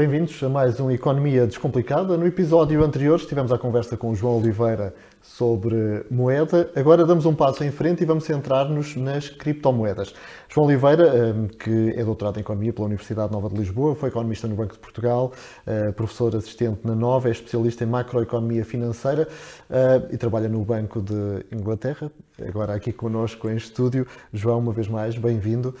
[0.00, 2.16] Bem-vindos a mais um Economia Descomplicada.
[2.16, 6.70] No episódio anterior estivemos à conversa com o João Oliveira sobre moeda.
[6.74, 10.14] Agora damos um passo em frente e vamos centrar-nos nas criptomoedas.
[10.48, 14.48] João Oliveira, eh, que é doutorado em Economia pela Universidade Nova de Lisboa, foi economista
[14.48, 15.32] no Banco de Portugal,
[15.66, 19.28] eh, professor assistente na Nova, é especialista em macroeconomia financeira
[19.68, 22.10] eh, e trabalha no Banco de Inglaterra.
[22.46, 24.06] Agora aqui connosco em estúdio.
[24.32, 25.74] João, uma vez mais, bem-vindo.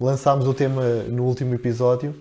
[0.00, 2.12] Lançámos o tema no último episódio.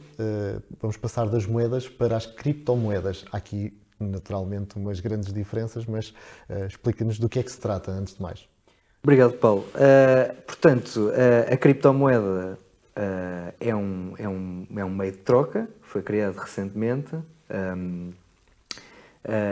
[0.80, 3.26] Vamos passar das moedas para as criptomoedas.
[3.32, 6.10] Há aqui naturalmente umas grandes diferenças, mas
[6.50, 8.48] uh, explica-nos do que é que se trata, antes de mais.
[9.04, 9.66] Obrigado, Paulo.
[9.76, 12.58] Uh, portanto, uh, a criptomoeda
[13.60, 17.16] é, um, é, um, é um meio de troca, foi criado recentemente
[17.50, 18.10] um,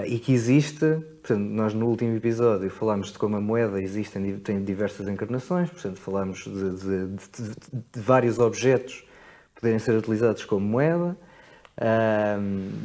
[0.06, 0.86] e que existe.
[1.22, 5.98] Portanto, nós no último episódio falámos de como a moeda existe, tem diversas encarnações, portanto,
[5.98, 7.56] falámos de, de, de,
[7.94, 9.04] de vários objetos
[9.56, 11.18] poderem ser utilizados como moeda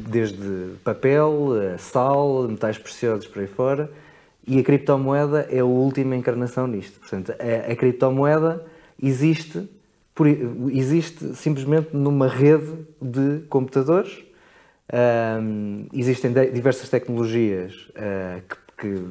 [0.07, 3.89] desde papel, sal, metais preciosos por aí fora,
[4.47, 6.99] e a criptomoeda é a última encarnação nisto.
[6.99, 8.63] Portanto, a, a criptomoeda
[9.01, 9.67] existe,
[10.13, 14.23] por, existe simplesmente numa rede de computadores.
[15.41, 19.03] Um, existem diversas tecnologias uh, que, que,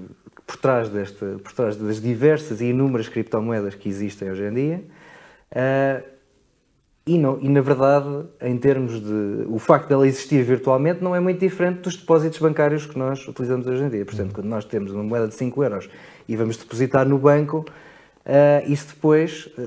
[0.47, 4.85] por, trás desta, por trás das diversas e inúmeras criptomoedas que existem hoje em dia.
[5.51, 6.14] Uh,
[7.07, 9.45] e, não, e na verdade, em termos de.
[9.49, 13.67] O facto dela existir virtualmente não é muito diferente dos depósitos bancários que nós utilizamos
[13.67, 14.07] hoje em dia.
[14.07, 15.91] Portanto, quando nós temos uma moeda de 5 euros
[16.27, 17.67] e vamos depositar no banco,
[18.25, 19.67] uh, isso depois eh,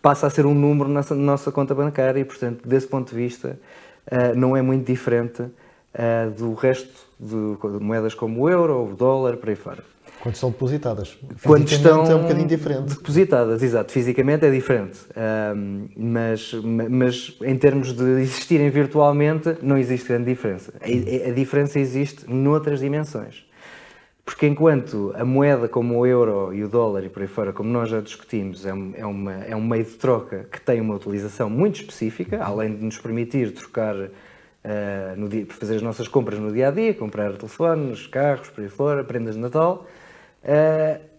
[0.00, 3.16] passa a ser um número na nossa, nossa conta bancária e, portanto, desse ponto de
[3.16, 3.56] vista,
[4.10, 8.90] uh, não é muito diferente uh, do resto de, de moedas como o euro ou
[8.90, 9.84] o dólar, por aí fora.
[10.22, 11.18] Quando estão depositadas.
[11.42, 12.94] Quando estão é um bocadinho diferente.
[12.94, 13.90] Depositadas, exato.
[13.90, 15.00] Fisicamente é diferente.
[15.56, 20.72] Um, mas, mas em termos de existirem virtualmente, não existe grande diferença.
[20.80, 23.44] A, a diferença existe noutras dimensões.
[24.24, 27.68] Porque enquanto a moeda como o euro e o dólar e por aí fora, como
[27.68, 31.50] nós já discutimos, é, é, uma, é um meio de troca que tem uma utilização
[31.50, 34.10] muito específica, além de nos permitir trocar, uh,
[35.16, 38.70] no dia, fazer as nossas compras no dia a dia, comprar telefones, carros, por aí
[38.70, 39.84] fora, prendas de Natal,
[40.42, 41.12] Uh,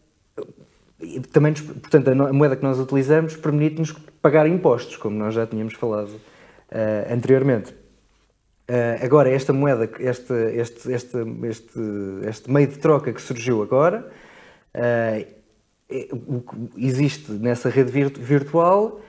[1.32, 3.92] também, portanto, a moeda que nós utilizamos permite-nos
[4.22, 7.72] pagar impostos, como nós já tínhamos falado uh, anteriormente.
[8.70, 11.80] Uh, agora, esta moeda, este, este, este, este,
[12.28, 14.10] este meio de troca que surgiu agora,
[16.76, 19.00] existe nessa rede virtual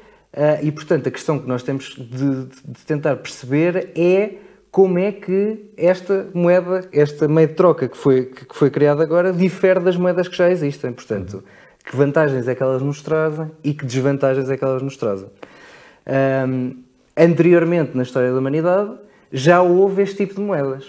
[0.63, 4.35] e, portanto, a questão que nós temos de, de tentar perceber é
[4.75, 9.33] como é que esta moeda, esta meio de troca que foi, que foi criada agora,
[9.33, 10.93] difere das moedas que já existem.
[10.93, 11.45] Portanto,
[11.85, 15.29] que vantagens é que elas nos trazem e que desvantagens é que elas nos trazem.
[16.49, 16.83] Um,
[17.17, 18.91] anteriormente, na história da humanidade,
[19.31, 20.89] já houve este tipo de moedas.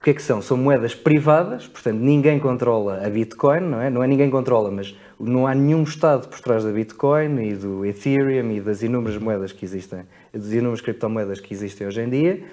[0.00, 0.40] O que é que são?
[0.40, 3.90] São moedas privadas, portanto, ninguém controla a Bitcoin, não é?
[3.90, 7.84] Não é ninguém controla, mas não há nenhum Estado por trás da Bitcoin e do
[7.84, 12.44] Ethereum e das inúmeras moedas que existem, das inúmeras criptomoedas que existem hoje em dia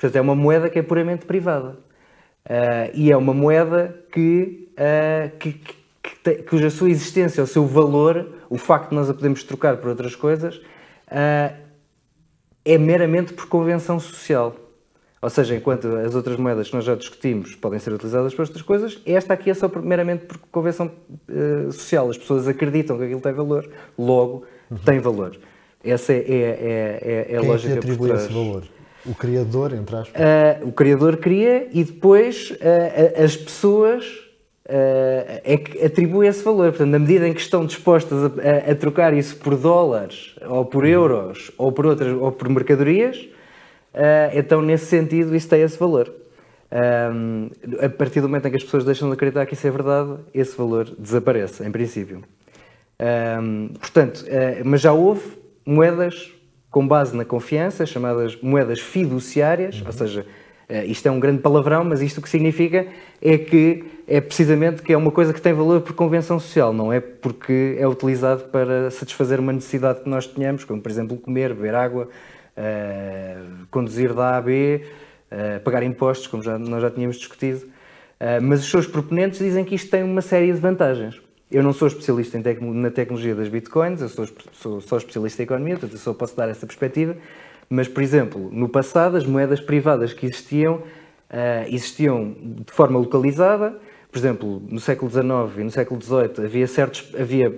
[0.00, 1.76] Portanto, é uma moeda que é puramente privada.
[2.46, 5.74] Uh, e é uma moeda que, uh, que, que,
[6.24, 9.90] que cuja sua existência, o seu valor, o facto de nós a podemos trocar por
[9.90, 11.54] outras coisas, uh,
[12.64, 14.56] é meramente por convenção social.
[15.20, 18.62] Ou seja, enquanto as outras moedas que nós já discutimos podem ser utilizadas para outras
[18.62, 20.90] coisas, esta aqui é só meramente por convenção
[21.70, 22.08] social.
[22.08, 23.68] As pessoas acreditam que aquilo tem valor,
[23.98, 24.78] logo uhum.
[24.78, 25.38] tem valor.
[25.84, 28.24] Essa é, é, é, é a Quem lógica é que atribui por trás.
[28.24, 28.64] esse valor?
[29.06, 30.20] O criador, entre aspas.
[30.20, 34.04] Uh, o criador cria e depois uh, as pessoas
[34.66, 36.70] uh, é que atribuem esse valor.
[36.70, 40.64] Portanto, na medida em que estão dispostas a, a, a trocar isso por dólares, ou
[40.66, 40.90] por uhum.
[40.90, 43.28] euros, ou por outras, ou por mercadorias,
[44.34, 46.12] então nesse sentido isso tem esse valor.
[46.72, 47.50] Um,
[47.84, 50.16] a partir do momento em que as pessoas deixam de acreditar que isso é verdade,
[50.32, 52.22] esse valor desaparece, em princípio.
[53.42, 54.24] Um, portanto,
[54.64, 55.22] mas já houve
[55.66, 56.32] moedas
[56.70, 59.86] com base na confiança, chamadas moedas fiduciárias, uhum.
[59.86, 60.26] ou seja,
[60.68, 62.86] eh, isto é um grande palavrão, mas isto o que significa
[63.20, 66.92] é que é precisamente que é uma coisa que tem valor por convenção social, não
[66.92, 71.54] é porque é utilizado para satisfazer uma necessidade que nós tenhamos, como por exemplo comer,
[71.54, 72.08] beber água,
[72.56, 74.82] uh, conduzir da A a B,
[75.30, 77.66] uh, pagar impostos, como já, nós já tínhamos discutido.
[78.20, 81.20] Uh, mas os seus proponentes dizem que isto tem uma série de vantagens.
[81.50, 85.42] Eu não sou especialista em tec na tecnologia das bitcoins, eu sou, sou, sou especialista
[85.42, 87.16] em economia, portanto eu só posso dar essa perspectiva.
[87.68, 93.76] Mas, por exemplo, no passado, as moedas privadas que existiam, uh, existiam de forma localizada.
[94.10, 97.12] Por exemplo, no século XIX e no século XVIII havia certos.
[97.18, 97.50] Havia,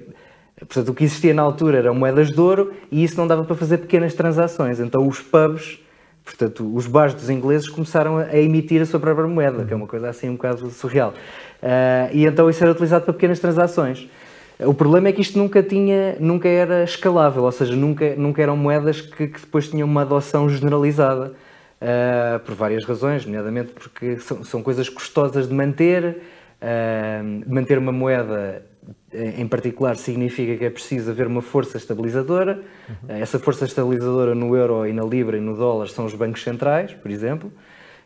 [0.59, 3.57] portanto, o que existia na altura eram moedas de ouro e isso não dava para
[3.57, 4.81] fazer pequenas transações.
[4.81, 5.83] Então, os pubs
[6.25, 10.09] Portanto, os bastos ingleses começaram a emitir a sua própria moeda, que é uma coisa
[10.09, 11.13] assim um bocado surreal.
[11.63, 14.09] Uh, e então isso era utilizado para pequenas transações.
[14.59, 18.57] O problema é que isto nunca, tinha, nunca era escalável, ou seja, nunca, nunca eram
[18.57, 21.33] moedas que, que depois tinham uma adoção generalizada,
[21.81, 26.19] uh, por várias razões, nomeadamente porque são, são coisas custosas de manter,
[26.61, 28.65] uh, manter uma moeda
[29.13, 32.63] em particular significa que é preciso haver uma força estabilizadora.
[32.89, 33.17] Uhum.
[33.17, 36.93] Essa força estabilizadora no euro e na libra e no dólar são os bancos centrais,
[36.95, 37.53] por exemplo.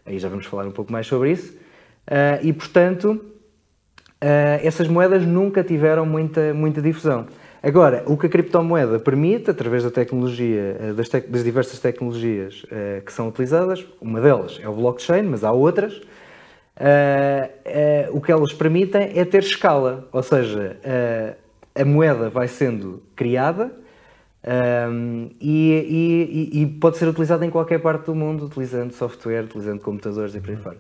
[0.05, 1.53] Aí já vamos falar um pouco mais sobre isso.
[2.07, 3.25] Uh, e, portanto,
[4.63, 7.27] essas moedas nunca tiveram muita, muita difusão.
[7.63, 12.65] Agora, o que a criptomoeda permite, através da tecnologia, uh, das, das, diversas tecnologias
[13.05, 16.01] que são utilizadas, uma delas é o blockchain, mas há outras,
[16.77, 21.37] uh, uh, o que elas permitem é ter escala, ou seja, uh,
[21.75, 23.71] a moeda vai sendo criada
[24.89, 29.81] um, e, e, e, pode ser utilizada em qualquer parte do mundo, utilizando software, utilizando
[29.81, 30.77] computadores e por aí fora.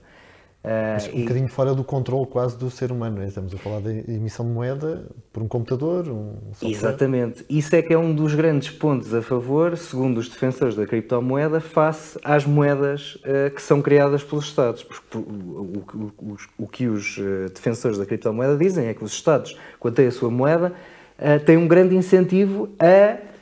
[0.66, 1.20] Mas um e...
[1.22, 3.28] bocadinho fora do controle quase do ser humano, é?
[3.28, 6.70] estamos a falar de emissão de moeda por um computador, um software.
[6.70, 7.44] Exatamente.
[7.48, 11.60] Isso é que é um dos grandes pontos a favor, segundo os defensores da criptomoeda,
[11.60, 14.82] face às moedas uh, que são criadas pelos Estados.
[14.82, 19.56] Porque o, o, o, que os uh, defensores da criptomoeda dizem é que os Estados,
[19.78, 20.72] quando têm a sua moeda,
[21.18, 23.35] uh, têm um grande incentivo a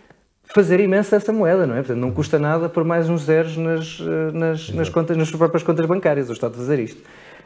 [0.44, 1.78] fazer imensa essa moeda, não é?
[1.78, 5.38] Portanto, não custa nada por mais uns zeros nas, eh, nas, nas, contas, nas suas
[5.38, 7.00] próprias contas bancárias, o Estado fazer isto.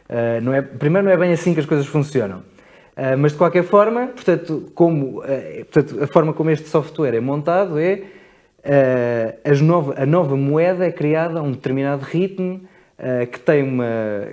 [0.09, 2.39] Uh, não é, primeiro, não é bem assim que as coisas funcionam.
[2.97, 7.19] Uh, mas, de qualquer forma, portanto, como, uh, portanto, a forma como este software é
[7.19, 8.03] montado é
[9.45, 12.59] as nova, a nova moeda é criada a um determinado ritmo
[13.31, 13.85] que, tem uma,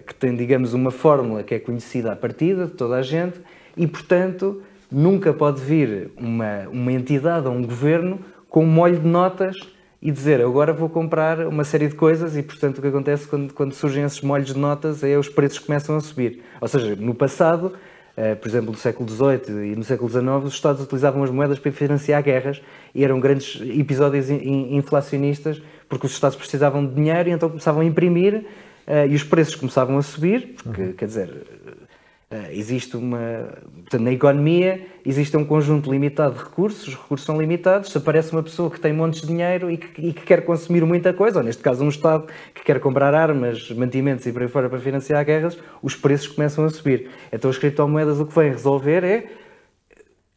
[0.05, 3.41] que tem, digamos, uma fórmula que é conhecida à partida de toda a gente
[3.77, 4.61] e, portanto,
[4.91, 8.19] nunca pode vir uma, uma entidade ou um governo
[8.57, 9.55] com um molho de notas
[10.01, 13.53] e dizer agora vou comprar uma série de coisas e portanto o que acontece quando,
[13.53, 16.43] quando surgem esses molhos de notas é os preços começam a subir.
[16.59, 17.75] Ou seja, no passado,
[18.17, 21.59] uh, por exemplo no século XVIII e no século XIX, os Estados utilizavam as moedas
[21.59, 22.63] para financiar guerras
[22.95, 27.83] e eram grandes episódios in, inflacionistas porque os Estados precisavam de dinheiro e então começavam
[27.83, 28.37] a imprimir
[28.87, 30.93] uh, e os preços começavam a subir, porque uhum.
[30.95, 31.31] quer dizer
[32.29, 33.57] Uh, existe uma.
[33.83, 37.93] Portanto, na economia existe um conjunto limitado de recursos, os recursos são limitados.
[37.93, 40.85] Se aparece uma pessoa que tem montes de dinheiro e que, e que, quer consumir
[40.85, 44.49] muita coisa, ou neste caso um Estado que quer comprar armas, mantimentos e por aí
[44.49, 47.09] fora para financiar guerras, os preços começam a subir.
[47.33, 49.27] Então as criptomoedas o que vêm resolver é.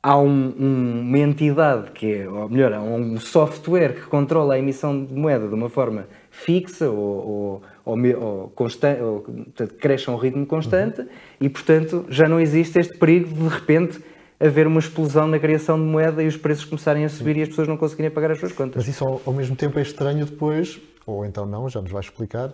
[0.01, 4.59] Há um, um, uma entidade que é, ou melhor, há um software que controla a
[4.59, 10.09] emissão de moeda de uma forma fixa ou, ou, ou, ou, constante, ou portanto, cresce
[10.09, 11.07] a um ritmo constante uhum.
[11.41, 14.01] e, portanto, já não existe este perigo de, de repente,
[14.39, 17.39] haver uma explosão na criação de moeda e os preços começarem a subir Sim.
[17.39, 18.77] e as pessoas não conseguirem pagar as suas contas.
[18.77, 22.01] Mas isso, ao, ao, mesmo tempo, é estranho depois, ou então não, já nos vai
[22.01, 22.53] explicar,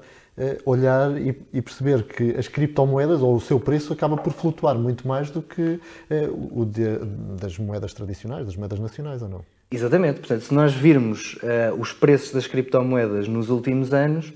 [0.66, 5.30] olhar e, perceber que as criptomoedas, ou o seu preço, acaba por flutuar muito mais
[5.32, 5.80] do que
[6.10, 7.00] eh, o de,
[7.40, 9.46] das moedas tradicionais, das moedas nacionais, ou não?
[9.72, 10.20] Exatamente.
[10.20, 14.34] Portanto, se nós virmos uh, os preços das criptomoedas nos últimos anos,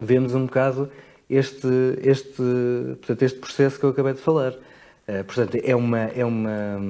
[0.00, 0.90] vemos um bocado
[1.28, 1.68] este,
[2.02, 2.42] este,
[2.98, 4.52] portanto, este processo que eu acabei de falar.
[4.52, 6.80] Uh, portanto, é uma, é, uma,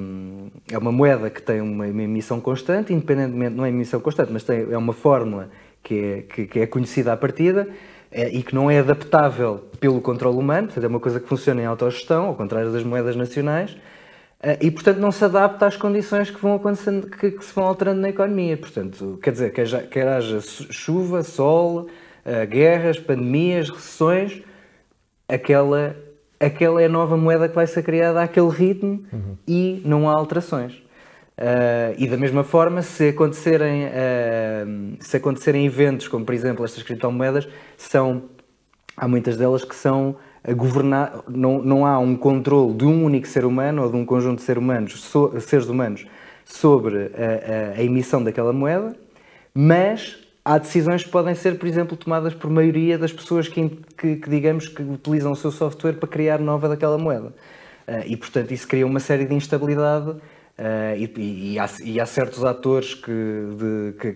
[0.71, 4.43] é uma moeda que tem uma, uma emissão constante, independentemente, não é emissão constante, mas
[4.43, 5.49] tem, é uma fórmula
[5.83, 7.67] que é, que, que é conhecida à partida
[8.11, 11.65] e que não é adaptável pelo controle humano, portanto, é uma coisa que funciona em
[11.65, 16.41] autogestão, ao contrário das moedas nacionais, uh, e, portanto, não se adapta às condições que
[16.41, 18.57] vão acontecendo, que, que se vão alterando na economia.
[18.57, 21.87] Portanto, quer dizer, quer, quer haja chuva, sol,
[22.25, 24.41] uh, guerras, pandemias, recessões,
[25.27, 25.95] aquela,
[26.39, 29.37] aquela é a nova moeda que vai ser criada àquele ritmo uhum.
[29.47, 30.81] e não há alterações.
[31.39, 36.83] Uh, e da mesma forma, se acontecerem, uh, se acontecerem eventos como, por exemplo, estas
[36.83, 38.23] criptomoedas, são,
[38.97, 40.17] há muitas delas que são
[40.53, 44.39] governar, não, não há um controle de um único ser humano ou de um conjunto
[44.39, 46.05] de ser humanos, so, seres humanos
[46.43, 48.93] sobre a, a, a emissão daquela moeda,
[49.53, 54.17] mas há decisões que podem ser, por exemplo, tomadas por maioria das pessoas que, que,
[54.17, 57.27] que digamos, que utilizam o seu software para criar nova daquela moeda.
[57.87, 60.15] Uh, e, portanto, isso cria uma série de instabilidade
[60.59, 64.15] uh, e, e, há, e, há, certos atores que, de, que,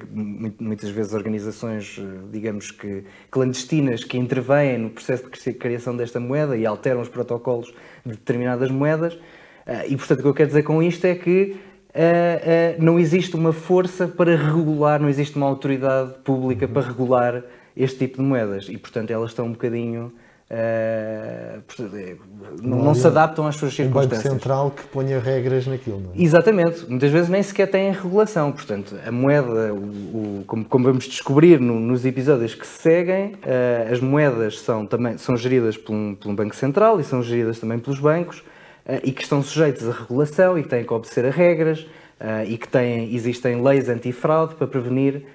[0.59, 2.00] muitas vezes organizações,
[2.31, 7.73] digamos que clandestinas, que intervêm no processo de criação desta moeda e alteram os protocolos
[8.05, 9.13] de determinadas moedas.
[9.13, 11.55] Uh, e, portanto, o que eu quero dizer com isto é que
[11.89, 17.43] uh, não existe uma força para regular, não existe uma autoridade pública para regular
[17.75, 20.13] este tipo de moedas e, portanto, elas estão um bocadinho
[20.53, 21.63] Uh,
[22.62, 24.19] não, não, se adaptam às suas circunstâncias.
[24.19, 26.22] Um banco central que ponha regras naquilo, não é?
[26.22, 26.88] Exatamente.
[26.88, 28.51] Muitas vezes nem sequer têm regulação.
[28.51, 33.33] Portanto, a moeda, o, o, como, como, vamos descobrir no, nos episódios que se seguem,
[33.33, 37.24] uh, as moedas são, também, são geridas por um, por um banco central e são
[37.24, 38.41] geridas também pelos bancos
[38.86, 41.88] uh, e que estão sujeitos à regulação e que têm que obedecer a regras
[42.48, 45.25] e que têm, existem leis antifraude para prevenir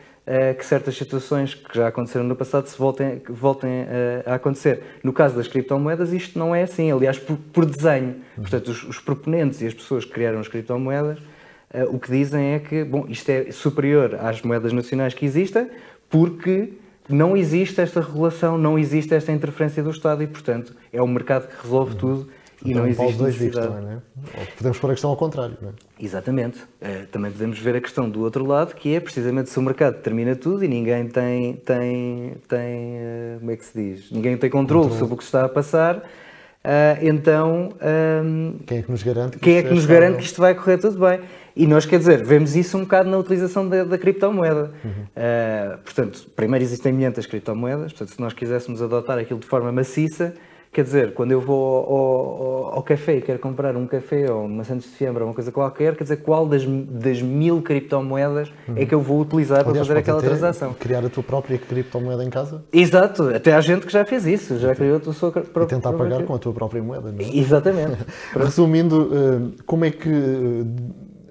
[0.58, 3.86] que certas situações que já aconteceram no passado se voltem, voltem uh,
[4.26, 4.82] a acontecer.
[5.02, 8.16] No caso das criptomoedas, isto não é assim, aliás, por, por desenho.
[8.36, 12.54] Portanto, os, os, proponentes e as pessoas que criaram as criptomoedas uh, o que dizem
[12.54, 15.70] é que bom, isto é superior às moedas nacionais que existem,
[16.10, 16.72] porque
[17.08, 21.48] não existe esta regulação, não existe esta interferência do Estado e, portanto, é o mercado
[21.48, 22.28] que resolve tudo
[22.64, 23.68] e não existe dois necessidade.
[23.68, 24.40] Também, é?
[24.40, 25.72] Ou podemos pôr a questão ao contrário, não é?
[26.00, 26.58] Exatamente.
[26.58, 29.94] Uh, também podemos ver a questão do outro lado, que é precisamente se o mercado
[29.94, 34.10] determina tudo e ninguém tem, tem, tem uh, como é que se diz?
[34.10, 34.98] Ninguém tem controle, controle.
[34.98, 35.98] sobre o que está a passar.
[35.98, 40.18] Uh, então, um, ehm, quem é que nos garante que, quem é que, nos garante
[40.18, 41.20] que isto vai correr tudo bem?
[41.54, 44.72] E nós, quer dizer, vemos isso um bocado na utilização da, da criptomoeda.
[44.84, 44.90] Uhum.
[44.90, 50.34] Uh, portanto, primeiro existem milhentas criptomoedas, portanto, se nós quiséssemos adotar aquilo de forma maciça,
[50.78, 54.44] Quer dizer, quando eu vou ao, ao, ao, café e quero comprar um café ou
[54.44, 58.52] uma Santos de Fiambra ou uma coisa qualquer, quer dizer, qual das, das mil criptomoedas
[58.68, 58.76] uhum.
[58.76, 60.74] é que eu vou utilizar Aliás, para fazer aquela transação?
[60.74, 62.62] Criar a tua própria criptomoeda em casa?
[62.72, 65.64] Exato, até há gente que já fez isso, já criou a sua própria.
[65.64, 67.36] E tentar pagar com a tua própria moeda, não é?
[67.36, 67.98] Exatamente.
[68.32, 70.64] Resumindo, eh, como é que.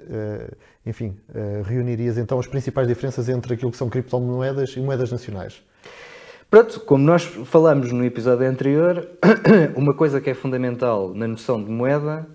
[0.09, 0.51] Eh,
[0.85, 5.63] enfim, eh, reunirias então as principais diferenças entre aquilo que são criptomoedas e moedas nacionais?
[6.49, 9.05] Pronto, como nós falamos no episódio anterior,
[9.75, 12.25] uma coisa que é fundamental na noção de moeda,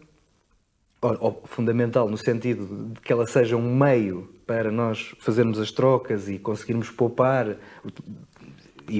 [1.00, 5.70] ou, ou, fundamental no sentido de que ela seja um meio para nós fazermos as
[5.70, 7.56] trocas e conseguirmos poupar
[8.86, 8.98] e,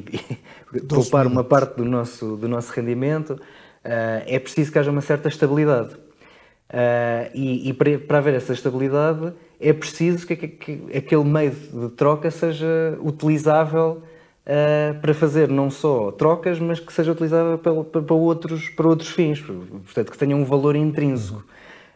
[0.74, 5.02] e poupar uma parte do nosso, do nosso rendimento, uh, é preciso que haja uma
[5.02, 5.92] certa estabilidade.
[5.92, 11.50] Uh, e, e para, para, haver essa estabilidade é preciso que, que, que aquele meio
[11.50, 14.02] de troca seja utilizável
[14.44, 19.10] Uh, para fazer não só trocas, mas que seja utilizada para, para, outros, para outros
[19.10, 21.44] fins, portanto, que tenha um valor intrínseco.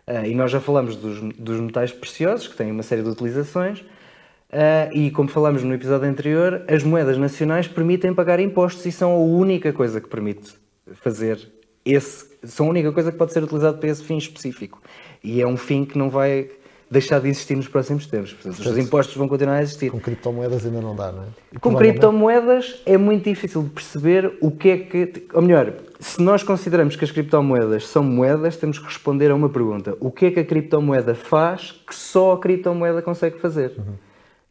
[0.06, 3.80] Uh, e nós já falamos dos, dos, metais preciosos, que têm uma série de utilizações,
[3.80, 9.10] uh, e como falamos no episódio anterior, as moedas nacionais permitem pagar impostos e são
[9.12, 10.54] a única coisa que permite
[10.94, 11.50] fazer
[11.84, 14.80] esse, são a única coisa que pode ser utilizada para esse fim específico.
[15.22, 16.48] E é um fim que não vai
[16.90, 18.32] deixar de existir nos próximos tempos.
[18.32, 19.90] Portanto, os impostos vão continuar a existir.
[19.90, 21.58] Com criptomoedas ainda não dá, não é?
[21.60, 25.26] Com criptomoedas é muito difícil de perceber o que é que.
[25.34, 29.48] Ou melhor, se nós consideramos que as criptomoedas são moedas, temos que responder a uma
[29.48, 33.72] pergunta: o que é que a criptomoeda faz que só a criptomoeda consegue fazer?
[33.76, 33.94] Uhum.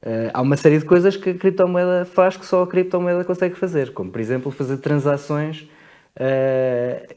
[0.03, 3.55] Uh, há uma série de coisas que a criptomoeda faz que só a criptomoeda consegue
[3.55, 5.67] fazer, como por exemplo fazer transações
[6.17, 7.15] uh,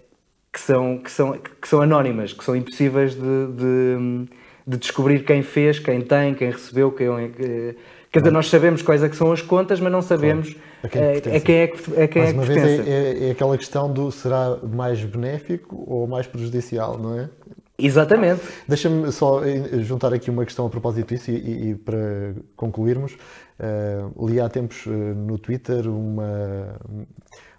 [0.51, 4.29] que, são, que, são, que são anónimas, que são impossíveis de, de
[4.69, 7.75] de descobrir quem fez, quem tem, quem recebeu, quem, eh,
[8.11, 10.59] Quer dizer, nós sabemos quais é que são as contas, mas não sabemos claro.
[10.83, 12.83] a quem, eh, a quem é que, a quem mais é que uma pertence.
[12.83, 17.29] Vez é, é, é, aquela questão do será mais benéfico ou mais prejudicial, não é?
[17.79, 18.43] Exatamente.
[18.67, 23.17] Deixa-me só eh, juntar aqui uma questão a propósito disso e, e, e para concluirmos.
[23.59, 26.79] Uh, li há tempos uh, no Twitter uma,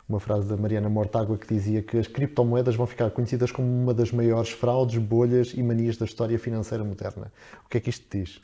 [0.09, 3.93] uma frase da Mariana Mortágua que dizia que as criptomoedas vão ficar conhecidas como uma
[3.93, 7.31] das maiores fraudes, bolhas e manias da história financeira moderna.
[7.63, 8.41] O que é que isto diz?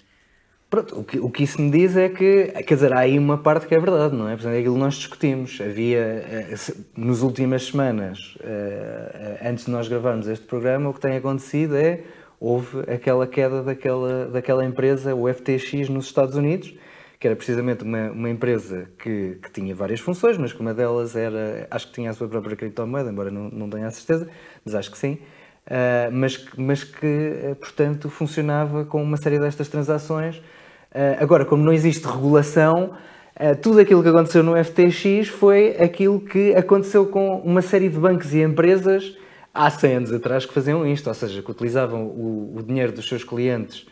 [0.70, 3.38] Pronto, o que, o que isso me diz é que, quer dizer, há aí uma
[3.38, 4.34] parte que é verdade, não é?
[4.34, 5.60] Portanto, é aquilo que nós discutimos.
[5.62, 6.56] Havia, eh,
[6.98, 11.76] nas últimas semanas, eh, eh, antes de nós gravarmos este programa, o que tem acontecido
[11.76, 12.02] é,
[12.40, 16.74] houve aquela queda daquela, daquela empresa, o FTX, nos Estados Unidos,
[17.20, 21.16] que era precisamente uma, uma empresa que, que, tinha várias funções, mas que uma delas
[21.16, 24.28] era, acho que tinha a sua própria criptomoeda, embora não, não tenha a certeza,
[24.64, 25.14] mas acho que sim,
[25.68, 30.38] uh, mas, mas que, uh, portanto, funcionava com uma série destas transações.
[30.38, 32.94] Uh, agora, como não existe regulação,
[33.62, 38.34] tudo aquilo que aconteceu no FTX foi aquilo que aconteceu com uma série de bancos
[38.34, 39.18] e empresas
[39.54, 43.06] há 100 anos atrás que faziam isto, ou seja, que utilizavam o, o dinheiro dos
[43.06, 43.86] seus clientes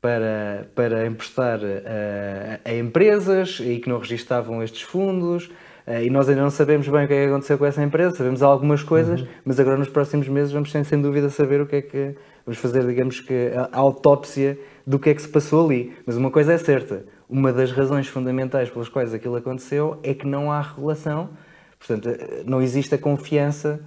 [0.00, 5.46] para, para emprestar a, a empresas e que não registavam estes fundos.
[5.86, 8.16] Uh, e nós ainda não sabemos bem o que é que aconteceu com essa empresa,
[8.16, 9.28] sabemos algumas coisas, uhum.
[9.44, 12.14] mas agora nos próximos meses vamos sem, sem dúvida saber o que é que.
[12.44, 15.92] Vamos fazer, digamos que, a, a autópsia do que é que se passou ali.
[16.04, 20.26] Mas uma coisa é certa: uma das razões fundamentais pelas quais aquilo aconteceu é que
[20.26, 21.30] não há regulação,
[21.78, 22.08] portanto,
[22.44, 23.80] não existe a confiança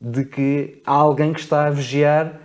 [0.00, 2.40] de que há alguém que está a vigiar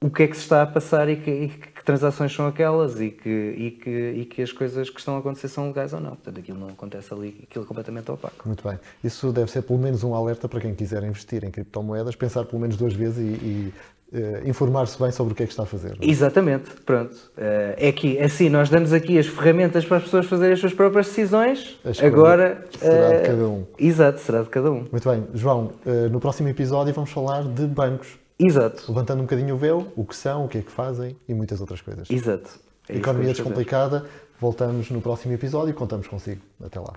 [0.00, 3.00] o que é que se está a passar e que, e que transações são aquelas
[3.00, 6.00] e que, e, que, e que as coisas que estão a acontecer são legais ou
[6.00, 6.10] não.
[6.10, 8.46] Portanto, aquilo não acontece ali, aquilo é completamente opaco.
[8.46, 8.78] Muito bem.
[9.02, 12.60] Isso deve ser pelo menos um alerta para quem quiser investir em criptomoedas, pensar pelo
[12.60, 13.72] menos duas vezes e, e
[14.12, 15.96] uh, informar-se bem sobre o que é que está a fazer.
[16.00, 16.06] É?
[16.08, 17.14] Exatamente, pronto.
[17.36, 20.72] Uh, é que assim, nós damos aqui as ferramentas para as pessoas fazerem as suas
[20.72, 21.78] próprias decisões.
[22.02, 23.66] Agora será uh, de cada um.
[23.78, 24.86] Exato, será de cada um.
[24.90, 25.72] Muito bem, João,
[26.10, 28.23] no próximo episódio vamos falar de bancos.
[28.38, 28.84] Exato.
[28.88, 31.60] Levantando um bocadinho o véu, o que são, o que é que fazem e muitas
[31.60, 32.10] outras coisas.
[32.10, 32.58] Exato.
[32.88, 34.06] É Economia Descomplicada.
[34.40, 36.42] Voltamos no próximo episódio e contamos consigo.
[36.62, 36.94] Até lá.